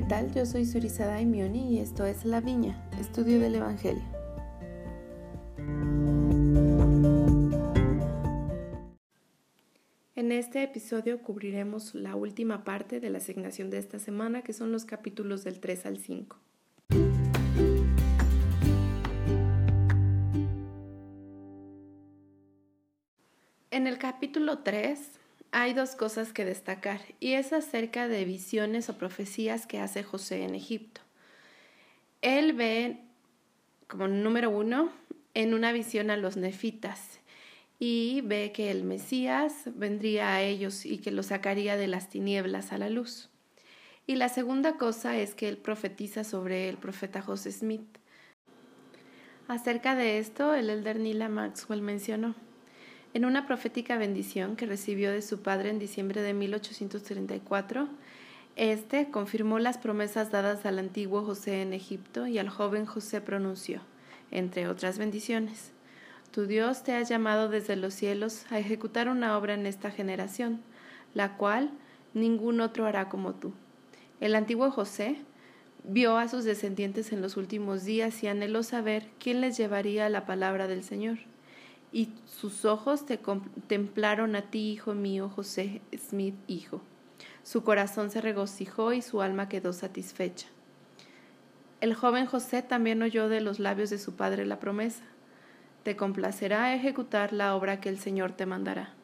¿qué 0.00 0.06
tal? 0.06 0.32
Yo 0.32 0.46
soy 0.46 0.64
Surizada 0.64 1.12
Daimioni 1.12 1.74
y 1.74 1.78
esto 1.78 2.06
es 2.06 2.24
La 2.24 2.40
Viña, 2.40 2.88
estudio 2.98 3.38
del 3.38 3.56
Evangelio. 3.56 4.02
En 10.14 10.32
este 10.32 10.62
episodio 10.62 11.20
cubriremos 11.20 11.94
la 11.94 12.16
última 12.16 12.64
parte 12.64 12.98
de 12.98 13.10
la 13.10 13.18
asignación 13.18 13.68
de 13.68 13.76
esta 13.76 13.98
semana, 13.98 14.40
que 14.40 14.54
son 14.54 14.72
los 14.72 14.86
capítulos 14.86 15.44
del 15.44 15.60
3 15.60 15.84
al 15.84 15.98
5. 15.98 16.38
En 23.70 23.86
el 23.86 23.98
capítulo 23.98 24.60
3 24.60 25.19
hay 25.52 25.74
dos 25.74 25.96
cosas 25.96 26.32
que 26.32 26.44
destacar 26.44 27.00
y 27.18 27.32
es 27.32 27.52
acerca 27.52 28.08
de 28.08 28.24
visiones 28.24 28.88
o 28.88 28.98
profecías 28.98 29.66
que 29.66 29.80
hace 29.80 30.02
José 30.02 30.44
en 30.44 30.54
Egipto. 30.54 31.00
Él 32.22 32.52
ve 32.52 33.00
como 33.88 34.06
número 34.06 34.50
uno 34.50 34.92
en 35.34 35.54
una 35.54 35.72
visión 35.72 36.10
a 36.10 36.16
los 36.16 36.36
nefitas 36.36 37.20
y 37.78 38.20
ve 38.22 38.52
que 38.52 38.70
el 38.70 38.84
Mesías 38.84 39.64
vendría 39.74 40.34
a 40.34 40.42
ellos 40.42 40.84
y 40.84 40.98
que 40.98 41.10
los 41.10 41.26
sacaría 41.26 41.76
de 41.76 41.88
las 41.88 42.10
tinieblas 42.10 42.72
a 42.72 42.78
la 42.78 42.90
luz. 42.90 43.30
Y 44.06 44.16
la 44.16 44.28
segunda 44.28 44.76
cosa 44.76 45.16
es 45.16 45.34
que 45.34 45.48
él 45.48 45.56
profetiza 45.56 46.24
sobre 46.24 46.68
el 46.68 46.76
profeta 46.76 47.22
José 47.22 47.52
Smith. 47.52 47.98
Acerca 49.48 49.94
de 49.94 50.18
esto, 50.18 50.54
el 50.54 50.68
elder 50.68 51.00
Nila 51.00 51.28
Maxwell 51.28 51.82
mencionó. 51.82 52.34
En 53.12 53.24
una 53.24 53.44
profética 53.44 53.98
bendición 53.98 54.54
que 54.54 54.66
recibió 54.66 55.10
de 55.10 55.20
su 55.20 55.40
padre 55.40 55.70
en 55.70 55.80
diciembre 55.80 56.22
de 56.22 56.32
1834, 56.32 57.88
este 58.54 59.10
confirmó 59.10 59.58
las 59.58 59.78
promesas 59.78 60.30
dadas 60.30 60.64
al 60.64 60.78
antiguo 60.78 61.24
José 61.24 61.60
en 61.60 61.72
Egipto 61.72 62.28
y 62.28 62.38
al 62.38 62.48
joven 62.48 62.86
José 62.86 63.20
pronunció, 63.20 63.80
entre 64.30 64.68
otras 64.68 64.96
bendiciones. 64.96 65.72
Tu 66.30 66.46
Dios 66.46 66.84
te 66.84 66.92
ha 66.92 67.02
llamado 67.02 67.48
desde 67.48 67.74
los 67.74 67.94
cielos 67.94 68.46
a 68.48 68.60
ejecutar 68.60 69.08
una 69.08 69.36
obra 69.36 69.54
en 69.54 69.66
esta 69.66 69.90
generación, 69.90 70.60
la 71.12 71.36
cual 71.36 71.72
ningún 72.14 72.60
otro 72.60 72.86
hará 72.86 73.08
como 73.08 73.34
tú. 73.34 73.52
El 74.20 74.36
antiguo 74.36 74.70
José 74.70 75.16
vio 75.82 76.16
a 76.16 76.28
sus 76.28 76.44
descendientes 76.44 77.10
en 77.10 77.22
los 77.22 77.36
últimos 77.36 77.82
días 77.82 78.22
y 78.22 78.28
anheló 78.28 78.62
saber 78.62 79.08
quién 79.18 79.40
les 79.40 79.56
llevaría 79.56 80.08
la 80.10 80.26
palabra 80.26 80.68
del 80.68 80.84
Señor 80.84 81.18
y 81.92 82.10
sus 82.26 82.64
ojos 82.64 83.06
te 83.06 83.18
contemplaron 83.18 84.36
a 84.36 84.42
ti, 84.42 84.70
hijo 84.70 84.94
mío, 84.94 85.28
José 85.28 85.82
Smith, 85.96 86.36
hijo. 86.46 86.80
Su 87.42 87.64
corazón 87.64 88.10
se 88.10 88.20
regocijó 88.20 88.92
y 88.92 89.02
su 89.02 89.22
alma 89.22 89.48
quedó 89.48 89.72
satisfecha. 89.72 90.46
El 91.80 91.94
joven 91.94 92.26
José 92.26 92.62
también 92.62 93.02
oyó 93.02 93.28
de 93.28 93.40
los 93.40 93.58
labios 93.58 93.90
de 93.90 93.98
su 93.98 94.14
padre 94.14 94.44
la 94.44 94.60
promesa. 94.60 95.02
Te 95.82 95.96
complacerá 95.96 96.74
ejecutar 96.74 97.32
la 97.32 97.56
obra 97.56 97.80
que 97.80 97.88
el 97.88 97.98
Señor 97.98 98.32
te 98.32 98.46
mandará. 98.46 98.94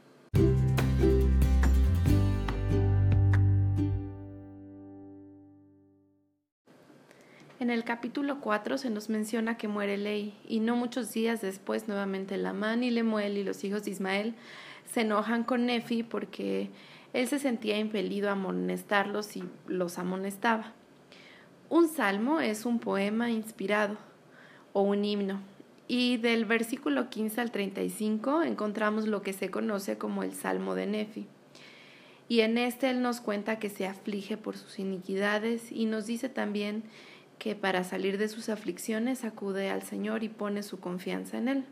En 7.59 7.71
el 7.71 7.85
capítulo 7.85 8.43
4 8.43 8.77
se 8.77 8.91
nos 8.91 9.09
menciona 9.09 9.57
que 9.57 9.67
muere 9.67 9.97
Ley 9.97 10.39
y 10.47 10.61
no 10.61 10.77
muchos 10.77 11.15
días 11.15 11.41
después 11.41 11.89
nuevamente 11.89 12.37
Lamán 12.37 12.85
y 12.85 12.91
Lemuel 12.91 13.39
y 13.39 13.45
los 13.45 13.65
hijos 13.65 13.85
de 13.85 13.93
Ismael 13.93 14.35
se 14.93 15.01
enojan 15.01 15.43
con 15.43 15.65
Nefi 15.65 16.03
porque 16.03 16.69
él 17.15 17.27
se 17.29 17.39
sentía 17.39 17.79
impelido 17.79 18.29
a 18.29 18.33
amonestarlos 18.33 19.39
y 19.39 19.45
los 19.67 19.99
amonestaba. 19.99 20.75
Un 21.71 21.89
salmo 21.89 22.41
es 22.41 22.67
un 22.67 22.79
poema 22.79 23.31
inspirado 23.31 23.97
o 24.75 24.83
un 24.83 25.07
himno 25.07 25.41
y 25.89 26.19
del 26.19 26.45
versículo 26.45 27.09
15 27.09 27.41
al 27.41 27.53
35 27.53 28.43
encontramos 28.43 29.07
lo 29.07 29.23
que 29.23 29.33
se 29.33 29.51
conoce 29.51 29.97
como 29.97 30.23
el 30.23 30.35
Salmo 30.35 30.75
de 30.75 30.87
Nefi. 30.87 31.27
Y 32.29 32.41
en 32.41 32.59
este 32.59 32.91
él 32.91 33.01
nos 33.01 33.21
cuenta 33.21 33.59
que 33.59 33.71
se 33.71 33.87
aflige 33.87 34.37
por 34.37 34.59
sus 34.59 34.79
iniquidades 34.79 35.73
y 35.73 35.87
nos 35.87 36.07
dice 36.07 36.29
también 36.29 36.83
que 37.39 37.55
para 37.55 37.85
salir 37.85 38.19
de 38.19 38.29
sus 38.29 38.49
aflicciones 38.49 39.25
acude 39.25 39.71
al 39.71 39.83
Señor 39.83 40.23
y 40.23 40.29
pone 40.29 40.63
su 40.63 40.81
confianza 40.81 41.39
en 41.39 41.49
Él. 41.49 41.65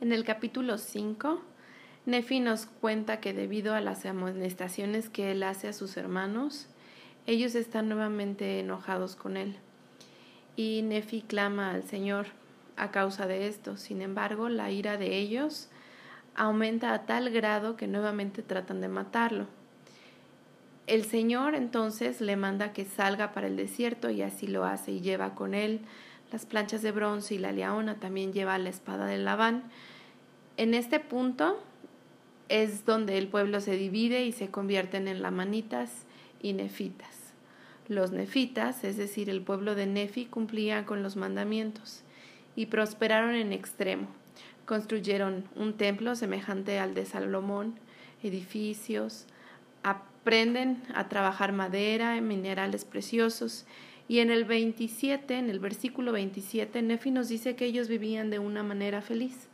En 0.00 0.12
el 0.12 0.24
capítulo 0.24 0.76
5, 0.76 1.40
Nefi 2.04 2.40
nos 2.40 2.66
cuenta 2.66 3.20
que 3.20 3.32
debido 3.32 3.74
a 3.74 3.80
las 3.80 4.04
amonestaciones 4.04 5.08
que 5.08 5.30
él 5.30 5.42
hace 5.42 5.68
a 5.68 5.72
sus 5.72 5.96
hermanos, 5.96 6.66
ellos 7.26 7.54
están 7.54 7.88
nuevamente 7.88 8.60
enojados 8.60 9.16
con 9.16 9.38
él. 9.38 9.56
Y 10.56 10.82
Nefi 10.82 11.22
clama 11.22 11.70
al 11.70 11.84
Señor 11.84 12.26
a 12.76 12.90
causa 12.90 13.26
de 13.26 13.46
esto. 13.46 13.78
Sin 13.78 14.02
embargo, 14.02 14.50
la 14.50 14.70
ira 14.70 14.98
de 14.98 15.16
ellos 15.16 15.70
aumenta 16.34 16.92
a 16.94 17.06
tal 17.06 17.30
grado 17.30 17.76
que 17.76 17.86
nuevamente 17.86 18.42
tratan 18.42 18.80
de 18.80 18.88
matarlo. 18.88 19.46
El 20.86 21.04
Señor 21.04 21.54
entonces 21.54 22.20
le 22.20 22.36
manda 22.36 22.72
que 22.72 22.84
salga 22.84 23.32
para 23.32 23.46
el 23.46 23.56
desierto 23.56 24.10
y 24.10 24.22
así 24.22 24.46
lo 24.46 24.64
hace 24.64 24.92
y 24.92 25.00
lleva 25.00 25.34
con 25.34 25.54
él 25.54 25.80
las 26.34 26.46
planchas 26.46 26.82
de 26.82 26.90
bronce 26.90 27.36
y 27.36 27.38
la 27.38 27.52
leona, 27.52 28.00
también 28.00 28.32
lleva 28.32 28.58
la 28.58 28.68
espada 28.68 29.06
de 29.06 29.18
Labán. 29.18 29.62
En 30.56 30.74
este 30.74 30.98
punto 30.98 31.62
es 32.48 32.84
donde 32.84 33.18
el 33.18 33.28
pueblo 33.28 33.60
se 33.60 33.76
divide 33.76 34.24
y 34.24 34.32
se 34.32 34.48
convierten 34.48 35.06
en 35.06 35.22
lamanitas 35.22 36.06
y 36.42 36.52
nefitas. 36.52 37.32
Los 37.86 38.10
nefitas, 38.10 38.82
es 38.82 38.96
decir, 38.96 39.30
el 39.30 39.42
pueblo 39.42 39.76
de 39.76 39.86
Nefi, 39.86 40.26
cumplían 40.26 40.84
con 40.84 41.04
los 41.04 41.14
mandamientos 41.14 42.02
y 42.56 42.66
prosperaron 42.66 43.36
en 43.36 43.52
extremo 43.52 44.08
Construyeron 44.66 45.44
un 45.56 45.76
templo 45.76 46.16
semejante 46.16 46.78
al 46.78 46.94
de 46.94 47.04
Salomón, 47.04 47.74
edificios, 48.22 49.26
aprenden 49.82 50.82
a 50.94 51.08
trabajar 51.08 51.52
madera, 51.52 52.18
minerales 52.20 52.84
preciosos. 52.84 53.66
Y 54.08 54.20
en 54.20 54.30
el 54.30 54.44
27, 54.44 55.38
en 55.38 55.50
el 55.50 55.60
versículo 55.60 56.12
27, 56.12 56.80
Nefi 56.82 57.10
nos 57.10 57.28
dice 57.28 57.56
que 57.56 57.66
ellos 57.66 57.88
vivían 57.88 58.30
de 58.30 58.38
una 58.38 58.62
manera 58.62 59.02
feliz. 59.02 59.48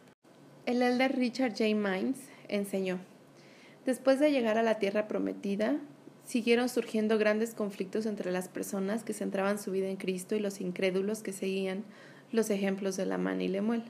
El 0.67 0.83
elder 0.83 1.17
Richard 1.17 1.53
J. 1.53 1.75
Mines 1.75 2.29
enseñó, 2.49 2.99
después 3.87 4.21
de 4.21 4.31
llegar 4.31 4.59
a 4.59 4.63
la 4.63 4.79
tierra 4.79 5.09
prometida, 5.09 5.77
siguieron 6.25 6.69
surgiendo 6.69 7.19
grandes 7.19 7.55
conflictos 7.55 8.07
entre 8.07 8.31
las 8.31 8.49
personas 8.49 9.03
que 9.03 9.13
centraban 9.13 9.59
su 9.59 9.73
vida 9.73 9.89
en 9.89 9.97
Cristo 9.97 10.37
y 10.37 10.41
los 10.41 10.61
incrédulos 10.61 11.23
que 11.23 11.33
seguían 11.33 11.83
los 12.31 12.51
ejemplos 12.51 12.97
de 12.97 13.07
Lamán 13.07 13.41
y 13.41 13.49
Lemuel. 13.49 13.83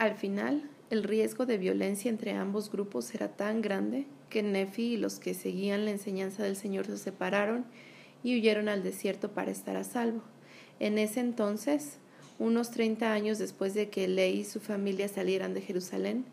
Al 0.00 0.14
final, 0.14 0.62
el 0.88 1.02
riesgo 1.02 1.44
de 1.44 1.58
violencia 1.58 2.08
entre 2.08 2.32
ambos 2.32 2.72
grupos 2.72 3.14
era 3.14 3.36
tan 3.36 3.60
grande 3.60 4.06
que 4.30 4.42
Nefi 4.42 4.94
y 4.94 4.96
los 4.96 5.18
que 5.18 5.34
seguían 5.34 5.84
la 5.84 5.90
enseñanza 5.90 6.42
del 6.42 6.56
Señor 6.56 6.86
se 6.86 6.96
separaron 6.96 7.66
y 8.22 8.34
huyeron 8.34 8.70
al 8.70 8.82
desierto 8.82 9.32
para 9.32 9.50
estar 9.50 9.76
a 9.76 9.84
salvo. 9.84 10.22
En 10.78 10.96
ese 10.96 11.20
entonces, 11.20 11.98
unos 12.38 12.70
30 12.70 13.12
años 13.12 13.38
después 13.38 13.74
de 13.74 13.90
que 13.90 14.08
Ley 14.08 14.38
y 14.38 14.44
su 14.44 14.58
familia 14.58 15.06
salieran 15.06 15.52
de 15.52 15.60
Jerusalén, 15.60 16.24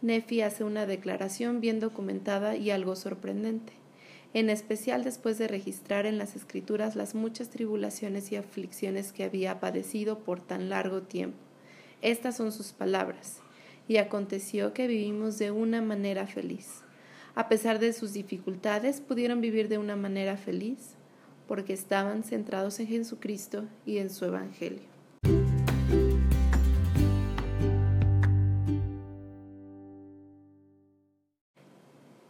Nefi 0.00 0.40
hace 0.40 0.64
una 0.64 0.84
declaración 0.84 1.60
bien 1.60 1.78
documentada 1.78 2.56
y 2.56 2.72
algo 2.72 2.96
sorprendente, 2.96 3.72
en 4.34 4.50
especial 4.50 5.04
después 5.04 5.38
de 5.38 5.46
registrar 5.46 6.06
en 6.06 6.18
las 6.18 6.34
escrituras 6.34 6.96
las 6.96 7.14
muchas 7.14 7.50
tribulaciones 7.50 8.32
y 8.32 8.36
aflicciones 8.36 9.12
que 9.12 9.22
había 9.22 9.60
padecido 9.60 10.18
por 10.24 10.40
tan 10.40 10.68
largo 10.68 11.02
tiempo. 11.02 11.51
Estas 12.02 12.36
son 12.36 12.50
sus 12.50 12.72
palabras. 12.72 13.38
Y 13.86 13.98
aconteció 13.98 14.74
que 14.74 14.88
vivimos 14.88 15.38
de 15.38 15.52
una 15.52 15.80
manera 15.82 16.26
feliz. 16.26 16.82
A 17.36 17.48
pesar 17.48 17.78
de 17.78 17.92
sus 17.92 18.12
dificultades, 18.12 19.00
pudieron 19.00 19.40
vivir 19.40 19.68
de 19.68 19.78
una 19.78 19.94
manera 19.94 20.36
feliz 20.36 20.96
porque 21.46 21.72
estaban 21.72 22.24
centrados 22.24 22.80
en 22.80 22.88
Jesucristo 22.88 23.64
y 23.86 23.98
en 23.98 24.10
su 24.10 24.24
Evangelio. 24.24 24.82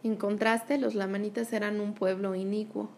En 0.03 0.15
contraste, 0.17 0.77
los 0.77 0.93
lamanitas 0.93 1.51
eran 1.51 1.79
un 1.79 1.95
pueblo 1.95 2.35
inicuo 2.35 2.91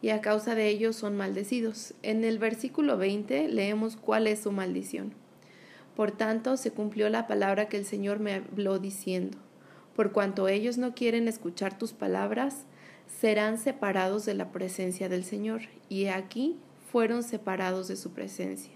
y 0.00 0.10
a 0.10 0.20
causa 0.20 0.54
de 0.54 0.68
ello 0.68 0.92
son 0.92 1.16
maldecidos. 1.16 1.94
En 2.02 2.22
el 2.22 2.38
versículo 2.38 2.96
20 2.98 3.48
leemos 3.48 3.96
cuál 3.96 4.28
es 4.28 4.40
su 4.40 4.52
maldición. 4.52 5.14
Por 5.96 6.12
tanto, 6.12 6.56
se 6.56 6.70
cumplió 6.70 7.08
la 7.08 7.26
palabra 7.26 7.68
que 7.68 7.76
el 7.76 7.84
Señor 7.84 8.20
me 8.20 8.34
habló 8.34 8.78
diciendo, 8.78 9.38
por 9.94 10.12
cuanto 10.12 10.48
ellos 10.48 10.78
no 10.78 10.94
quieren 10.94 11.28
escuchar 11.28 11.76
tus 11.76 11.92
palabras, 11.92 12.64
serán 13.20 13.58
separados 13.58 14.24
de 14.24 14.34
la 14.34 14.52
presencia 14.52 15.08
del 15.08 15.24
Señor, 15.24 15.62
y 15.88 16.06
aquí 16.06 16.56
fueron 16.90 17.22
separados 17.22 17.88
de 17.88 17.96
su 17.96 18.12
presencia. 18.12 18.72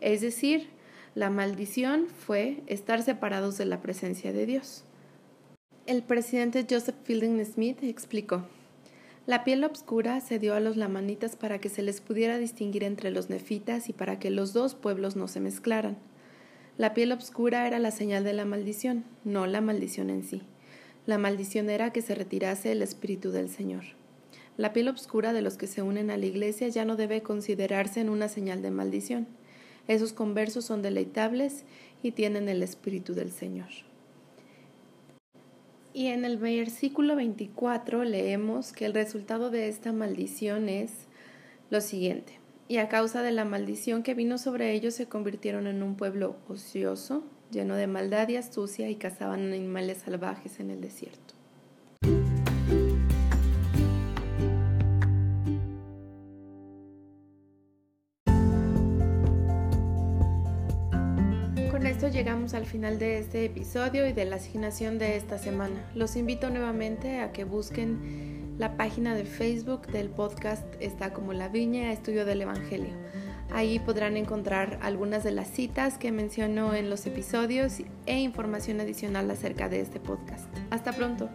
Es 0.00 0.20
decir, 0.20 0.68
la 1.14 1.30
maldición 1.30 2.06
fue 2.06 2.62
estar 2.66 3.02
separados 3.02 3.58
de 3.58 3.66
la 3.66 3.80
presencia 3.80 4.32
de 4.32 4.46
Dios. 4.46 4.84
el 5.86 6.02
presidente 6.02 6.66
Joseph 6.68 6.96
Fielding 7.04 7.42
Smith 7.46 7.82
explicó, 7.82 8.44
la 9.26 9.44
piel 9.44 9.64
oscura 9.64 10.20
se 10.20 10.38
dio 10.38 10.54
a 10.54 10.60
los 10.60 10.76
lamanitas 10.76 11.36
para 11.36 11.58
que 11.58 11.68
se 11.68 11.82
les 11.82 12.00
pudiera 12.00 12.38
distinguir 12.38 12.84
entre 12.84 13.10
los 13.10 13.28
nefitas 13.28 13.88
y 13.88 13.92
para 13.92 14.18
que 14.18 14.30
los 14.30 14.52
dos 14.52 14.74
pueblos 14.74 15.16
no 15.16 15.28
se 15.28 15.40
mezclaran. 15.40 15.98
La 16.78 16.94
piel 16.94 17.10
oscura 17.10 17.66
era 17.66 17.80
la 17.80 17.90
señal 17.90 18.22
de 18.22 18.32
la 18.32 18.44
maldición, 18.44 19.04
no 19.24 19.48
la 19.48 19.60
maldición 19.60 20.10
en 20.10 20.22
sí. 20.22 20.42
La 21.06 21.18
maldición 21.18 21.70
era 21.70 21.92
que 21.92 22.02
se 22.02 22.14
retirase 22.14 22.70
el 22.70 22.82
espíritu 22.82 23.32
del 23.32 23.48
Señor. 23.48 23.82
La 24.56 24.72
piel 24.72 24.86
oscura 24.86 25.32
de 25.32 25.42
los 25.42 25.56
que 25.56 25.66
se 25.66 25.82
unen 25.82 26.08
a 26.12 26.16
la 26.16 26.26
iglesia 26.26 26.68
ya 26.68 26.84
no 26.84 26.94
debe 26.94 27.20
considerarse 27.20 28.00
en 28.00 28.08
una 28.08 28.28
señal 28.28 28.62
de 28.62 28.70
maldición. 28.70 29.26
Esos 29.88 30.12
conversos 30.12 30.66
son 30.66 30.80
deleitables 30.80 31.64
y 32.00 32.12
tienen 32.12 32.48
el 32.48 32.62
espíritu 32.62 33.12
del 33.12 33.32
Señor. 33.32 33.70
Y 35.92 36.06
en 36.06 36.24
el 36.24 36.36
versículo 36.36 37.16
24 37.16 38.04
leemos 38.04 38.72
que 38.72 38.86
el 38.86 38.94
resultado 38.94 39.50
de 39.50 39.68
esta 39.68 39.92
maldición 39.92 40.68
es 40.68 40.92
lo 41.70 41.80
siguiente. 41.80 42.37
Y 42.68 42.76
a 42.76 42.88
causa 42.88 43.22
de 43.22 43.32
la 43.32 43.46
maldición 43.46 44.02
que 44.02 44.12
vino 44.12 44.36
sobre 44.36 44.72
ellos 44.74 44.94
se 44.94 45.08
convirtieron 45.08 45.66
en 45.66 45.82
un 45.82 45.96
pueblo 45.96 46.36
ocioso, 46.48 47.24
lleno 47.50 47.74
de 47.74 47.86
maldad 47.86 48.28
y 48.28 48.36
astucia 48.36 48.90
y 48.90 48.96
cazaban 48.96 49.52
animales 49.54 50.02
salvajes 50.04 50.60
en 50.60 50.70
el 50.70 50.82
desierto. 50.82 51.38
esto 61.98 62.06
llegamos 62.06 62.54
al 62.54 62.64
final 62.64 63.00
de 63.00 63.18
este 63.18 63.44
episodio 63.44 64.06
y 64.06 64.12
de 64.12 64.24
la 64.24 64.36
asignación 64.36 64.98
de 64.98 65.16
esta 65.16 65.36
semana. 65.36 65.90
Los 65.96 66.14
invito 66.14 66.48
nuevamente 66.48 67.18
a 67.18 67.32
que 67.32 67.42
busquen 67.42 68.27
la 68.58 68.76
página 68.76 69.14
de 69.14 69.24
Facebook 69.24 69.86
del 69.86 70.10
podcast, 70.10 70.66
está 70.80 71.12
como 71.12 71.32
La 71.32 71.48
Viña 71.48 71.92
Estudio 71.92 72.24
del 72.24 72.42
Evangelio. 72.42 72.92
Ahí 73.50 73.78
podrán 73.78 74.16
encontrar 74.16 74.78
algunas 74.82 75.24
de 75.24 75.30
las 75.30 75.48
citas 75.48 75.96
que 75.96 76.12
menciono 76.12 76.74
en 76.74 76.90
los 76.90 77.06
episodios 77.06 77.78
e 78.06 78.18
información 78.18 78.80
adicional 78.80 79.30
acerca 79.30 79.68
de 79.68 79.80
este 79.80 80.00
podcast. 80.00 80.46
Hasta 80.70 80.92
pronto. 80.92 81.30